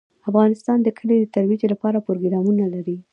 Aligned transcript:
افغانستان 0.29 0.77
د 0.83 0.87
کلي 0.97 1.15
د 1.21 1.25
ترویج 1.35 1.61
لپاره 1.73 2.03
پروګرامونه 2.07 2.63
لري. 2.73 2.97